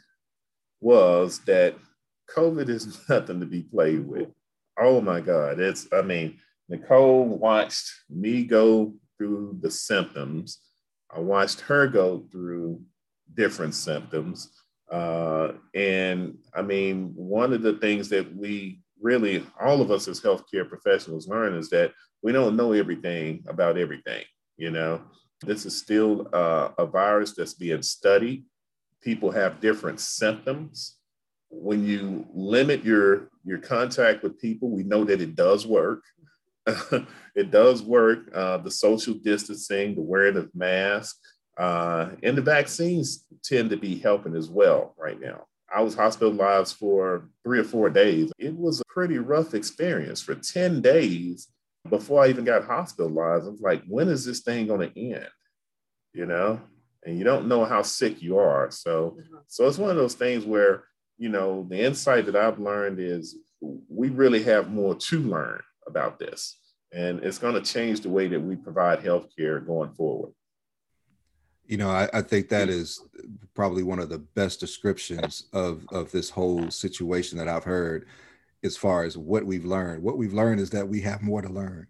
was 0.81 1.39
that 1.45 1.75
COVID 2.35 2.69
is 2.69 2.97
nothing 3.09 3.39
to 3.39 3.45
be 3.45 3.61
played 3.61 4.07
with. 4.07 4.29
Oh 4.79 5.01
my 5.01 5.21
God. 5.21 5.59
It's, 5.59 5.87
I 5.93 6.01
mean, 6.01 6.39
Nicole 6.67 7.25
watched 7.25 7.91
me 8.09 8.43
go 8.43 8.93
through 9.17 9.59
the 9.61 9.69
symptoms. 9.69 10.59
I 11.15 11.19
watched 11.19 11.61
her 11.61 11.87
go 11.87 12.25
through 12.31 12.81
different 13.35 13.75
symptoms. 13.75 14.49
Uh, 14.91 15.53
and 15.73 16.37
I 16.53 16.61
mean, 16.61 17.13
one 17.15 17.53
of 17.53 17.61
the 17.61 17.73
things 17.73 18.09
that 18.09 18.35
we 18.35 18.81
really, 19.01 19.45
all 19.59 19.81
of 19.81 19.91
us 19.91 20.07
as 20.07 20.21
healthcare 20.21 20.67
professionals 20.67 21.27
learn 21.27 21.55
is 21.55 21.69
that 21.69 21.91
we 22.21 22.31
don't 22.31 22.55
know 22.55 22.71
everything 22.73 23.43
about 23.47 23.77
everything. 23.77 24.23
You 24.57 24.71
know, 24.71 25.01
this 25.41 25.65
is 25.65 25.77
still 25.77 26.27
uh, 26.33 26.69
a 26.77 26.85
virus 26.85 27.33
that's 27.33 27.53
being 27.53 27.81
studied. 27.81 28.45
People 29.01 29.31
have 29.31 29.59
different 29.59 29.99
symptoms. 29.99 30.97
When 31.49 31.85
you 31.85 32.25
limit 32.33 32.83
your 32.83 33.29
your 33.43 33.59
contact 33.59 34.23
with 34.23 34.39
people, 34.39 34.69
we 34.69 34.83
know 34.83 35.03
that 35.03 35.21
it 35.21 35.35
does 35.35 35.67
work. 35.67 36.01
it 37.35 37.51
does 37.51 37.83
work. 37.83 38.31
Uh, 38.33 38.57
the 38.57 38.71
social 38.71 39.13
distancing, 39.13 39.95
the 39.95 40.01
wearing 40.01 40.37
of 40.37 40.49
masks, 40.55 41.19
uh, 41.57 42.09
and 42.23 42.37
the 42.37 42.41
vaccines 42.41 43.25
tend 43.43 43.69
to 43.69 43.77
be 43.77 43.99
helping 43.99 44.35
as 44.35 44.49
well 44.49 44.95
right 44.97 45.19
now. 45.19 45.45
I 45.73 45.81
was 45.81 45.95
hospitalized 45.95 46.77
for 46.77 47.29
three 47.43 47.59
or 47.59 47.63
four 47.63 47.89
days. 47.89 48.31
It 48.37 48.55
was 48.55 48.79
a 48.79 48.85
pretty 48.87 49.17
rough 49.17 49.53
experience 49.53 50.21
for 50.21 50.35
10 50.35 50.81
days 50.81 51.47
before 51.89 52.23
I 52.23 52.29
even 52.29 52.45
got 52.45 52.65
hospitalized. 52.65 53.45
I 53.45 53.49
was 53.49 53.61
like, 53.61 53.83
when 53.87 54.07
is 54.07 54.23
this 54.23 54.41
thing 54.41 54.67
going 54.67 54.91
to 54.91 54.99
end? 54.99 55.29
You 56.13 56.27
know, 56.27 56.61
and 57.05 57.17
you 57.17 57.23
don't 57.23 57.47
know 57.47 57.65
how 57.65 57.81
sick 57.81 58.21
you 58.21 58.37
are. 58.37 58.69
So, 58.69 59.17
so 59.47 59.67
it's 59.67 59.79
one 59.79 59.89
of 59.89 59.95
those 59.95 60.13
things 60.13 60.45
where, 60.45 60.83
you 61.17 61.29
know, 61.29 61.65
the 61.69 61.83
insight 61.83 62.27
that 62.27 62.35
I've 62.35 62.59
learned 62.59 62.99
is 62.99 63.35
we 63.61 64.09
really 64.09 64.43
have 64.43 64.71
more 64.71 64.95
to 64.95 65.19
learn 65.19 65.61
about 65.87 66.19
this. 66.19 66.57
And 66.91 67.23
it's 67.23 67.39
going 67.39 67.55
to 67.55 67.61
change 67.61 68.01
the 68.01 68.09
way 68.09 68.27
that 68.27 68.39
we 68.39 68.55
provide 68.55 68.99
healthcare 68.99 69.65
going 69.65 69.93
forward. 69.93 70.33
You 71.65 71.77
know, 71.77 71.89
I, 71.89 72.09
I, 72.13 72.21
think 72.21 72.49
that 72.49 72.67
is 72.67 73.01
probably 73.53 73.83
one 73.83 73.99
of 73.99 74.09
the 74.09 74.19
best 74.19 74.59
descriptions 74.59 75.45
of 75.53 75.85
of 75.91 76.11
this 76.11 76.29
whole 76.29 76.69
situation 76.69 77.37
that 77.37 77.47
I've 77.47 77.63
heard, 77.63 78.07
as 78.63 78.75
far 78.75 79.03
as 79.03 79.17
what 79.17 79.45
we've 79.45 79.65
learned. 79.65 80.03
What 80.03 80.17
we've 80.17 80.33
learned 80.33 80.59
is 80.59 80.69
that 80.71 80.87
we 80.87 81.01
have 81.01 81.21
more 81.21 81.41
to 81.41 81.49
learn. 81.49 81.87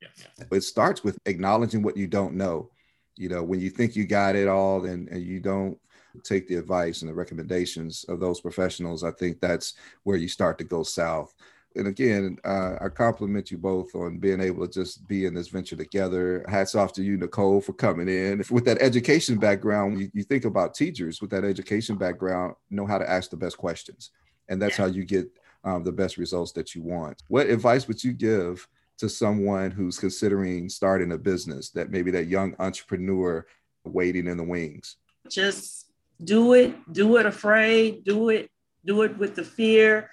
Yes. 0.00 0.28
It 0.50 0.62
starts 0.62 1.04
with 1.04 1.18
acknowledging 1.26 1.82
what 1.82 1.96
you 1.96 2.06
don't 2.06 2.34
know. 2.34 2.70
You 3.16 3.28
know, 3.28 3.42
when 3.42 3.60
you 3.60 3.70
think 3.70 3.96
you 3.96 4.06
got 4.06 4.36
it 4.36 4.48
all 4.48 4.84
and, 4.86 5.08
and 5.08 5.22
you 5.22 5.40
don't 5.40 5.78
take 6.22 6.48
the 6.48 6.56
advice 6.56 7.02
and 7.02 7.10
the 7.10 7.14
recommendations 7.14 8.04
of 8.08 8.20
those 8.20 8.40
professionals, 8.40 9.04
I 9.04 9.10
think 9.12 9.40
that's 9.40 9.74
where 10.04 10.16
you 10.16 10.28
start 10.28 10.58
to 10.58 10.64
go 10.64 10.82
south 10.82 11.34
and 11.76 11.86
again, 11.86 12.36
uh, 12.44 12.76
I 12.80 12.88
compliment 12.88 13.50
you 13.50 13.58
both 13.58 13.94
on 13.94 14.18
being 14.18 14.40
able 14.40 14.66
to 14.66 14.72
just 14.72 15.06
be 15.06 15.26
in 15.26 15.34
this 15.34 15.48
venture 15.48 15.76
together. 15.76 16.44
Hats 16.48 16.74
off 16.74 16.92
to 16.94 17.02
you, 17.02 17.16
Nicole, 17.16 17.60
for 17.60 17.72
coming 17.72 18.08
in. 18.08 18.42
With 18.50 18.64
that 18.64 18.82
education 18.82 19.38
background, 19.38 20.00
you, 20.00 20.10
you 20.12 20.24
think 20.24 20.44
about 20.44 20.74
teachers 20.74 21.20
with 21.20 21.30
that 21.30 21.44
education 21.44 21.96
background 21.96 22.54
know 22.70 22.86
how 22.86 22.98
to 22.98 23.08
ask 23.08 23.30
the 23.30 23.36
best 23.36 23.56
questions. 23.56 24.10
And 24.48 24.60
that's 24.60 24.76
how 24.76 24.86
you 24.86 25.04
get 25.04 25.30
um, 25.62 25.84
the 25.84 25.92
best 25.92 26.16
results 26.16 26.50
that 26.52 26.74
you 26.74 26.82
want. 26.82 27.22
What 27.28 27.46
advice 27.46 27.86
would 27.86 28.02
you 28.02 28.12
give 28.12 28.66
to 28.98 29.08
someone 29.08 29.70
who's 29.70 29.98
considering 29.98 30.68
starting 30.68 31.12
a 31.12 31.18
business 31.18 31.70
that 31.70 31.90
maybe 31.90 32.10
that 32.10 32.26
young 32.26 32.56
entrepreneur 32.58 33.46
waiting 33.84 34.26
in 34.26 34.36
the 34.36 34.44
wings? 34.44 34.96
Just 35.28 35.86
do 36.24 36.54
it, 36.54 36.74
do 36.92 37.16
it 37.16 37.26
afraid, 37.26 38.04
do 38.04 38.30
it, 38.30 38.50
do 38.84 39.02
it 39.02 39.16
with 39.18 39.36
the 39.36 39.44
fear 39.44 40.10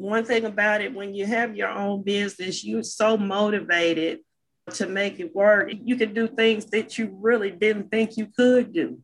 one 0.00 0.24
thing 0.24 0.46
about 0.46 0.80
it, 0.80 0.94
when 0.94 1.14
you 1.14 1.26
have 1.26 1.54
your 1.54 1.68
own 1.68 2.02
business, 2.02 2.64
you're 2.64 2.82
so 2.82 3.18
motivated 3.18 4.20
to 4.72 4.86
make 4.86 5.20
it 5.20 5.34
work. 5.34 5.70
You 5.84 5.94
can 5.96 6.14
do 6.14 6.26
things 6.26 6.64
that 6.66 6.96
you 6.96 7.18
really 7.20 7.50
didn't 7.50 7.90
think 7.90 8.16
you 8.16 8.28
could 8.34 8.72
do. 8.72 9.00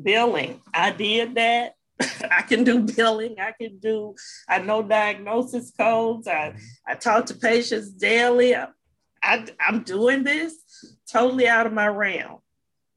Billing, 0.00 0.60
I 0.74 0.90
did 0.90 1.36
that. 1.36 1.72
I 2.30 2.42
can 2.42 2.64
do 2.64 2.80
billing. 2.80 3.36
I 3.40 3.52
can 3.58 3.78
do, 3.78 4.14
I 4.46 4.58
know 4.58 4.82
diagnosis 4.82 5.72
codes. 5.78 6.28
I, 6.28 6.54
I 6.86 6.96
talk 6.96 7.24
to 7.26 7.34
patients 7.34 7.88
daily. 7.92 8.54
I, 8.54 8.68
I, 9.22 9.46
I'm 9.58 9.84
doing 9.84 10.22
this 10.22 10.54
totally 11.10 11.48
out 11.48 11.66
of 11.66 11.72
my 11.72 11.88
realm. 11.88 12.40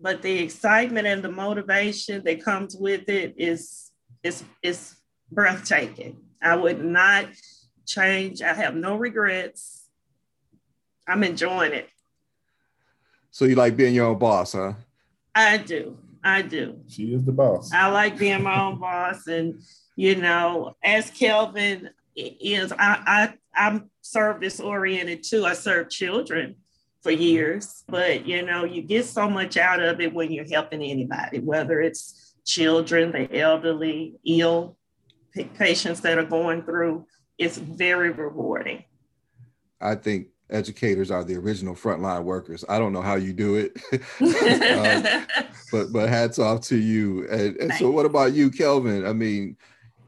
But 0.02 0.22
the 0.22 0.40
excitement 0.40 1.08
and 1.08 1.24
the 1.24 1.32
motivation 1.32 2.22
that 2.26 2.44
comes 2.44 2.76
with 2.76 3.08
it 3.08 3.36
is, 3.38 3.92
is, 4.24 4.44
is 4.62 4.96
breathtaking. 5.32 6.18
I 6.42 6.56
would 6.56 6.84
not 6.84 7.28
change. 7.86 8.42
I 8.42 8.54
have 8.54 8.76
no 8.76 8.96
regrets. 8.96 9.88
I'm 11.08 11.24
enjoying 11.24 11.74
it. 11.74 11.90
So 13.32 13.46
you 13.46 13.56
like 13.56 13.76
being 13.76 13.94
your 13.94 14.08
own 14.08 14.20
boss, 14.20 14.54
huh? 14.54 14.74
I 15.36 15.58
do. 15.58 15.98
I 16.24 16.42
do. 16.42 16.82
She 16.88 17.14
is 17.14 17.24
the 17.24 17.32
boss. 17.32 17.72
I 17.72 17.88
like 17.88 18.18
being 18.18 18.44
my 18.44 18.62
own 18.62 18.80
boss. 18.80 19.28
And, 19.28 19.62
you 19.96 20.16
know, 20.16 20.76
as 20.84 21.10
Kelvin 21.12 21.90
is, 22.16 22.72
I, 22.74 22.78
I, 22.78 23.34
I'm 23.56 23.90
service 24.02 24.60
oriented 24.60 25.24
too. 25.24 25.46
I 25.46 25.54
serve 25.54 25.90
children 25.90 26.56
for 27.02 27.12
years, 27.12 27.84
but, 27.88 28.26
you 28.26 28.46
know, 28.46 28.66
you 28.66 28.82
get 28.82 29.06
so 29.06 29.30
much 29.30 29.56
out 29.56 29.82
of 29.82 30.02
it 30.02 30.14
when 30.14 30.32
you're 30.32 30.50
helping 30.50 30.82
anybody, 30.82 31.40
whether 31.40 31.80
it's 31.80 32.36
children, 32.46 33.12
the 33.12 33.40
elderly, 33.40 34.16
ill, 34.26 34.76
patients 35.34 36.02
that 36.02 36.18
are 36.18 36.26
going 36.26 36.64
through, 36.64 37.06
it's 37.38 37.58
very 37.58 38.12
rewarding. 38.12 38.84
I 39.82 39.96
think 39.96 40.28
educators 40.50 41.12
are 41.12 41.24
the 41.24 41.36
original 41.36 41.76
frontline 41.76 42.24
workers. 42.24 42.66
I 42.68 42.80
don't 42.80 42.94
know 42.94 43.02
how 43.02 43.16
you 43.16 43.34
do 43.34 43.56
it, 43.56 43.78
um, 44.22 45.28
but 45.72 45.94
but 45.94 46.10
hats 46.10 46.40
off 46.40 46.62
to 46.68 46.78
you. 46.78 47.28
And, 47.30 47.56
and 47.58 47.74
so, 47.74 47.90
what 47.90 48.06
about 48.06 48.34
you, 48.34 48.50
Kelvin? 48.50 49.06
I 49.06 49.14
mean, 49.14 49.58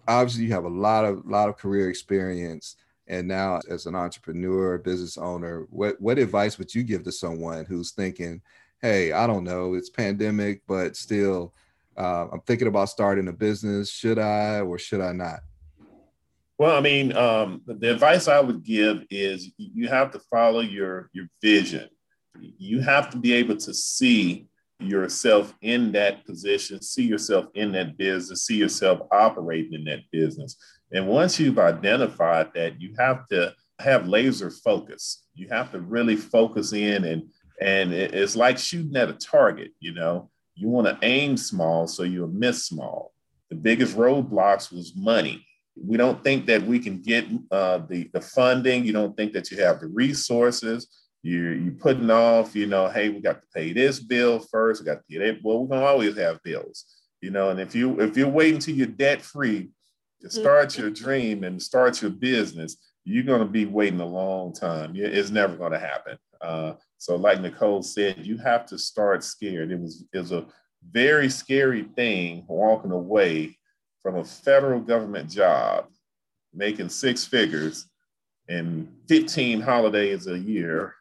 obviously 0.07 0.45
you 0.45 0.53
have 0.53 0.65
a 0.65 0.69
lot 0.69 1.05
of 1.05 1.25
lot 1.25 1.49
of 1.49 1.57
career 1.57 1.89
experience, 1.89 2.75
and 3.07 3.27
now 3.27 3.59
as 3.69 3.85
an 3.85 3.95
entrepreneur, 3.95 4.77
business 4.77 5.17
owner, 5.17 5.67
what 5.69 5.99
what 6.01 6.19
advice 6.19 6.57
would 6.57 6.73
you 6.73 6.83
give 6.83 7.03
to 7.03 7.11
someone 7.11 7.65
who's 7.65 7.91
thinking, 7.91 8.41
"Hey, 8.81 9.11
I 9.11 9.27
don't 9.27 9.43
know, 9.43 9.73
it's 9.73 9.89
pandemic, 9.89 10.61
but 10.67 10.95
still." 10.95 11.53
Uh, 11.97 12.27
I'm 12.31 12.41
thinking 12.41 12.67
about 12.67 12.89
starting 12.89 13.27
a 13.27 13.33
business. 13.33 13.91
Should 13.91 14.19
I 14.19 14.61
or 14.61 14.77
should 14.77 15.01
I 15.01 15.11
not? 15.11 15.39
Well, 16.57 16.75
I 16.75 16.81
mean, 16.81 17.15
um, 17.17 17.61
the 17.65 17.91
advice 17.91 18.27
I 18.27 18.39
would 18.39 18.63
give 18.63 19.03
is 19.09 19.51
you 19.57 19.87
have 19.87 20.11
to 20.11 20.19
follow 20.19 20.61
your 20.61 21.09
your 21.13 21.25
vision. 21.41 21.89
You 22.39 22.79
have 22.81 23.09
to 23.11 23.17
be 23.17 23.33
able 23.33 23.57
to 23.57 23.73
see 23.73 24.47
yourself 24.79 25.53
in 25.61 25.91
that 25.91 26.25
position, 26.25 26.81
see 26.81 27.03
yourself 27.03 27.47
in 27.53 27.71
that 27.73 27.97
business, 27.97 28.45
see 28.45 28.55
yourself 28.55 29.01
operating 29.11 29.73
in 29.73 29.83
that 29.85 30.01
business. 30.11 30.55
And 30.91 31.07
once 31.07 31.39
you've 31.39 31.59
identified 31.59 32.51
that, 32.55 32.81
you 32.81 32.93
have 32.97 33.27
to 33.27 33.53
have 33.79 34.07
laser 34.07 34.49
focus. 34.49 35.23
You 35.33 35.47
have 35.49 35.71
to 35.71 35.79
really 35.79 36.15
focus 36.15 36.73
in 36.73 37.05
and 37.05 37.23
and 37.61 37.93
it's 37.93 38.35
like 38.35 38.57
shooting 38.57 38.95
at 38.95 39.09
a 39.09 39.13
target, 39.13 39.71
you 39.79 39.93
know. 39.93 40.30
You 40.55 40.69
want 40.69 40.87
to 40.87 40.97
aim 41.05 41.37
small 41.37 41.87
so 41.87 42.03
you'll 42.03 42.27
miss 42.27 42.65
small. 42.65 43.13
The 43.49 43.55
biggest 43.55 43.97
roadblocks 43.97 44.71
was 44.71 44.95
money. 44.95 45.45
We 45.75 45.97
don't 45.97 46.23
think 46.23 46.45
that 46.47 46.61
we 46.63 46.79
can 46.79 47.01
get 47.01 47.25
uh, 47.49 47.79
the, 47.89 48.09
the 48.13 48.21
funding. 48.21 48.85
You 48.85 48.93
don't 48.93 49.15
think 49.15 49.33
that 49.33 49.51
you 49.51 49.61
have 49.61 49.79
the 49.79 49.87
resources. 49.87 50.87
You're, 51.23 51.53
you're 51.53 51.73
putting 51.73 52.09
off, 52.09 52.55
you 52.55 52.67
know, 52.67 52.87
hey, 52.89 53.09
we 53.09 53.21
got 53.21 53.41
to 53.41 53.47
pay 53.53 53.73
this 53.73 53.99
bill 53.99 54.39
first. 54.39 54.81
We 54.81 54.85
got 54.85 54.95
to 54.95 55.03
pay 55.09 55.17
that. 55.19 55.39
Well, 55.43 55.59
we're 55.59 55.67
going 55.67 55.81
to 55.81 55.87
always 55.87 56.17
have 56.17 56.43
bills, 56.43 56.85
you 57.21 57.29
know, 57.31 57.49
and 57.49 57.59
if 57.59 57.75
you 57.75 57.99
if 58.01 58.17
you're 58.17 58.27
waiting 58.27 58.59
till 58.59 58.75
you're 58.75 58.87
debt 58.87 59.21
free 59.21 59.69
to 60.21 60.29
start 60.29 60.77
your 60.77 60.89
dream 60.89 61.43
and 61.43 61.61
start 61.61 62.01
your 62.01 62.11
business, 62.11 62.77
you're 63.03 63.23
going 63.23 63.41
to 63.41 63.45
be 63.45 63.65
waiting 63.65 63.99
a 63.99 64.05
long 64.05 64.53
time. 64.53 64.93
It's 64.95 65.29
never 65.29 65.55
going 65.55 65.71
to 65.73 65.79
happen. 65.79 66.17
Uh, 66.41 66.73
so, 66.97 67.15
like 67.15 67.41
Nicole 67.41 67.83
said, 67.83 68.25
you 68.25 68.37
have 68.37 68.65
to 68.67 68.77
start 68.77 69.23
scared. 69.23 69.71
It 69.71 69.79
was 69.79 70.05
it 70.13 70.17
was 70.19 70.31
a 70.31 70.45
very 70.91 71.29
scary 71.29 71.83
thing 71.95 72.45
walking 72.47 72.91
away 72.91 73.57
from 74.01 74.17
a 74.17 74.23
federal 74.23 74.79
government 74.79 75.29
job, 75.29 75.85
making 76.53 76.89
six 76.89 77.23
figures 77.25 77.85
and 78.49 78.91
15 79.07 79.61
holidays 79.61 80.27
a 80.27 80.37
year, 80.37 80.95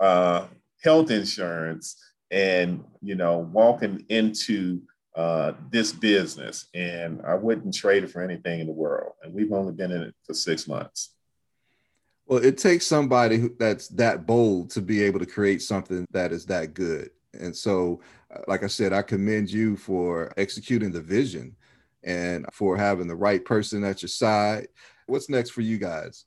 uh, 0.00 0.46
health 0.82 1.10
insurance, 1.10 1.96
and 2.30 2.84
you 3.00 3.14
know 3.14 3.38
walking 3.38 4.04
into 4.08 4.82
uh, 5.16 5.52
this 5.70 5.92
business. 5.92 6.66
And 6.74 7.20
I 7.26 7.34
wouldn't 7.34 7.74
trade 7.74 8.04
it 8.04 8.10
for 8.10 8.22
anything 8.22 8.60
in 8.60 8.66
the 8.66 8.72
world. 8.72 9.12
And 9.22 9.34
we've 9.34 9.52
only 9.52 9.72
been 9.72 9.92
in 9.92 10.02
it 10.02 10.14
for 10.24 10.34
six 10.34 10.66
months. 10.66 11.14
Well, 12.32 12.42
it 12.42 12.56
takes 12.56 12.86
somebody 12.86 13.50
that's 13.58 13.88
that 13.88 14.24
bold 14.24 14.70
to 14.70 14.80
be 14.80 15.02
able 15.02 15.18
to 15.18 15.26
create 15.26 15.60
something 15.60 16.06
that 16.12 16.32
is 16.32 16.46
that 16.46 16.72
good. 16.72 17.10
And 17.38 17.54
so, 17.54 18.00
uh, 18.34 18.38
like 18.48 18.62
I 18.62 18.68
said, 18.68 18.94
I 18.94 19.02
commend 19.02 19.50
you 19.50 19.76
for 19.76 20.32
executing 20.38 20.92
the 20.92 21.02
vision 21.02 21.54
and 22.04 22.46
for 22.50 22.74
having 22.74 23.06
the 23.06 23.14
right 23.14 23.44
person 23.44 23.84
at 23.84 24.00
your 24.00 24.08
side. 24.08 24.68
What's 25.04 25.28
next 25.28 25.50
for 25.50 25.60
you 25.60 25.76
guys? 25.76 26.24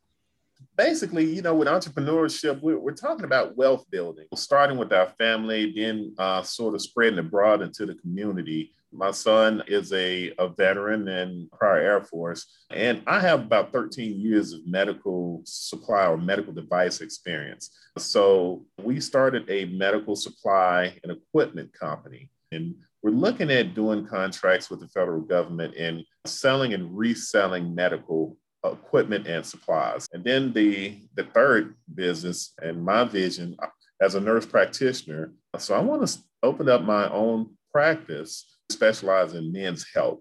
Basically, 0.77 1.25
you 1.25 1.41
know, 1.41 1.55
with 1.55 1.67
entrepreneurship, 1.67 2.62
we're, 2.62 2.79
we're 2.79 2.94
talking 2.94 3.25
about 3.25 3.55
wealth 3.55 3.86
building, 3.89 4.25
starting 4.36 4.77
with 4.77 4.91
our 4.91 5.08
family, 5.17 5.74
then 5.75 6.13
uh, 6.17 6.41
sort 6.41 6.75
of 6.75 6.82
spreading 6.82 7.20
abroad 7.20 7.62
into 7.62 7.86
the 7.86 7.96
community 7.96 8.74
my 8.98 9.12
son 9.12 9.63
is 9.67 9.91
a, 9.94 10.32
a 10.39 10.48
veteran 10.48 11.08
in 11.08 11.50
prior 11.51 11.79
Air 11.79 12.01
Force, 12.01 12.46
and 12.70 13.01
I 13.05 13.20
have 13.20 13.41
about 13.41 13.72
13 13.72 14.20
years 14.20 14.53
of 14.53 14.65
medical 14.65 15.41
supply 15.44 16.08
or 16.08 16.17
medical 16.17 16.53
device 16.53 17.01
experience. 17.01 17.70
So 17.98 18.65
we 18.82 19.00
started 19.00 19.50
a 19.50 19.65
medical 19.65 20.15
supply 20.15 20.98
and 21.03 21.12
equipment 21.12 21.74
company, 21.74 22.29
and 22.51 22.75
we're 23.03 23.12
looking 23.12 23.51
at 23.51 23.75
doing 23.75 24.08
contracts 24.08 24.70
with 24.70 24.79
the 24.79 24.88
federal 24.88 25.22
government 25.22 25.75
and 25.75 26.03
selling 26.25 26.74
and 26.74 26.98
reselling 26.98 27.75
medical 27.75 28.38
equipment 28.74 29.27
and 29.27 29.45
supplies. 29.45 30.07
And 30.13 30.24
then 30.24 30.53
the 30.53 31.00
the 31.15 31.24
third 31.24 31.75
business 31.93 32.53
and 32.62 32.84
my 32.84 33.03
vision 33.03 33.55
as 34.01 34.15
a 34.15 34.19
nurse 34.19 34.45
practitioner. 34.45 35.31
So 35.57 35.75
I 35.75 35.79
want 35.79 36.07
to 36.07 36.19
open 36.43 36.69
up 36.69 36.84
my 36.84 37.10
own 37.10 37.51
practice 37.72 38.45
specialize 38.72 39.34
in 39.34 39.51
men's 39.51 39.86
health. 39.93 40.19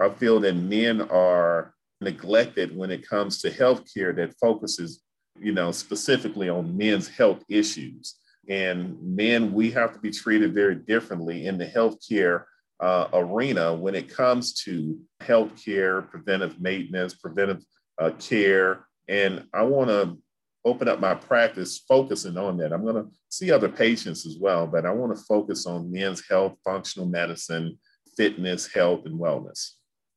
I 0.00 0.08
feel 0.10 0.40
that 0.40 0.54
men 0.54 1.02
are 1.02 1.74
neglected 2.00 2.74
when 2.76 2.90
it 2.90 3.06
comes 3.06 3.42
to 3.42 3.50
healthcare 3.50 4.14
that 4.16 4.34
focuses, 4.40 5.02
you 5.38 5.52
know, 5.52 5.72
specifically 5.72 6.48
on 6.48 6.76
men's 6.76 7.08
health 7.08 7.44
issues. 7.48 8.16
And 8.48 8.96
men, 9.02 9.52
we 9.52 9.70
have 9.72 9.92
to 9.92 9.98
be 10.00 10.10
treated 10.10 10.54
very 10.54 10.74
differently 10.74 11.46
in 11.46 11.58
the 11.58 11.66
healthcare 11.66 12.44
uh, 12.80 13.08
arena 13.12 13.74
when 13.74 13.94
it 13.94 14.14
comes 14.14 14.54
to 14.64 14.98
healthcare, 15.22 16.08
preventive 16.08 16.60
maintenance, 16.60 17.14
preventive 17.14 17.62
uh, 18.00 18.10
care. 18.18 18.86
And 19.08 19.46
I 19.52 19.62
want 19.62 19.90
to 19.90 20.18
open 20.64 20.88
up 20.88 20.98
my 21.00 21.14
practice 21.14 21.78
focusing 21.78 22.36
on 22.36 22.56
that. 22.58 22.72
I'm 22.72 22.82
going 22.82 22.96
to 22.96 23.06
see 23.28 23.52
other 23.52 23.68
patients 23.68 24.26
as 24.26 24.38
well, 24.38 24.66
but 24.66 24.86
I 24.86 24.90
want 24.90 25.16
to 25.16 25.22
focus 25.24 25.66
on 25.66 25.92
men's 25.92 26.26
health, 26.28 26.56
functional 26.64 27.06
medicine, 27.06 27.78
fitness, 28.16 28.72
health, 28.72 29.06
and 29.06 29.18
wellness. 29.18 29.72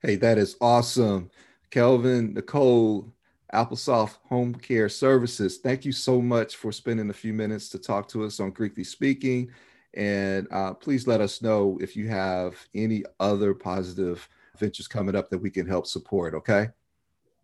Hey, 0.01 0.17
that 0.17 0.37
is 0.37 0.57
awesome. 0.59 1.31
Kelvin, 1.71 2.33
Nicole, 2.33 3.13
AppleSoft 3.53 4.17
Home 4.29 4.53
Care 4.53 4.89
Services, 4.89 5.57
thank 5.57 5.85
you 5.85 5.91
so 5.91 6.21
much 6.21 6.55
for 6.55 6.71
spending 6.71 7.09
a 7.09 7.13
few 7.13 7.33
minutes 7.33 7.69
to 7.69 7.79
talk 7.79 8.07
to 8.09 8.25
us 8.25 8.39
on 8.39 8.51
Greekly 8.51 8.85
Speaking. 8.85 9.51
And 9.93 10.47
uh, 10.51 10.73
please 10.73 11.07
let 11.07 11.21
us 11.21 11.41
know 11.41 11.77
if 11.81 11.95
you 11.95 12.07
have 12.09 12.55
any 12.73 13.03
other 13.19 13.53
positive 13.53 14.27
ventures 14.57 14.87
coming 14.87 15.15
up 15.15 15.29
that 15.29 15.37
we 15.37 15.49
can 15.49 15.67
help 15.67 15.87
support. 15.87 16.33
Okay. 16.33 16.69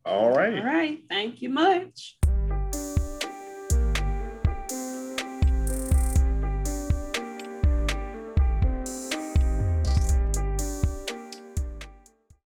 All 0.05 0.31
right. 0.31 0.57
All 0.57 0.65
right. 0.65 1.01
Thank 1.09 1.41
you 1.41 1.49
much. 1.49 2.17